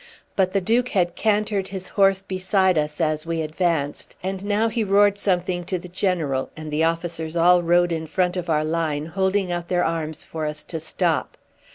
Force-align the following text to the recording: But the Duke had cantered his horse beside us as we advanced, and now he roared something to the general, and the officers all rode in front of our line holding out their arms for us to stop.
But 0.35 0.51
the 0.53 0.61
Duke 0.61 0.89
had 0.89 1.13
cantered 1.15 1.67
his 1.67 1.89
horse 1.89 2.23
beside 2.23 2.75
us 2.75 2.99
as 2.99 3.27
we 3.27 3.43
advanced, 3.43 4.15
and 4.23 4.43
now 4.43 4.67
he 4.67 4.83
roared 4.83 5.19
something 5.19 5.63
to 5.65 5.77
the 5.77 5.87
general, 5.87 6.49
and 6.57 6.71
the 6.71 6.83
officers 6.83 7.35
all 7.35 7.61
rode 7.61 7.91
in 7.91 8.07
front 8.07 8.35
of 8.35 8.49
our 8.49 8.65
line 8.65 9.05
holding 9.05 9.51
out 9.51 9.67
their 9.67 9.83
arms 9.83 10.25
for 10.25 10.47
us 10.47 10.63
to 10.63 10.79
stop. 10.79 11.37